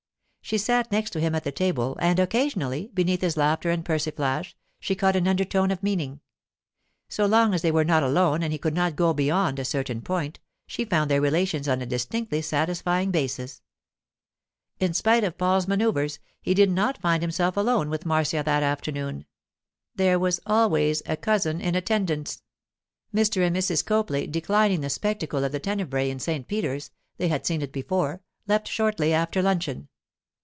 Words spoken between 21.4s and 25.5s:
in attendance. Mr. and Mrs. Copley, declining the spectacle